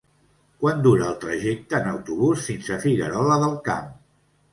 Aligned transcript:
Quant 0.61 0.79
dura 0.85 1.03
el 1.09 1.19
trajecte 1.25 1.77
en 1.81 1.89
autobús 1.91 2.47
fins 2.47 2.71
a 2.77 2.79
Figuerola 2.87 3.37
del 3.45 3.55
Camp? 3.69 3.93